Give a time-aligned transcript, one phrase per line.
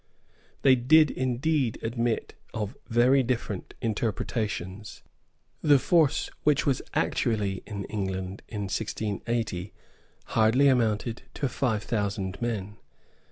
[0.63, 5.03] They did indeed admit of very different interpretations.
[5.61, 9.71] The force which was actually in England in 1680
[10.25, 12.77] hardly amounted to five thousand men.